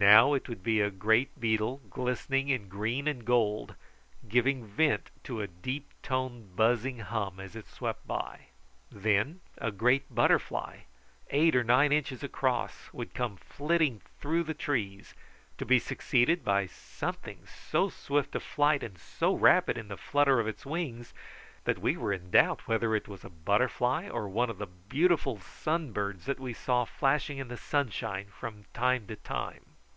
[0.00, 3.74] Now it would be a great beetle glistening in green and gold,
[4.28, 8.42] giving vent to a deep toned buzzing hum as it swept by;
[8.92, 10.82] then a great butterfly,
[11.30, 15.14] eight or nine inches across, would come flitting through the trees,
[15.56, 20.38] to be succeeded by something so swift of flight and so rapid in the flutter
[20.38, 21.12] of its wings
[21.64, 25.40] that we were in doubt whether it was a butterfly or one of the beautiful
[25.40, 29.64] sunbirds that we saw flashing in the sunshine from time to time.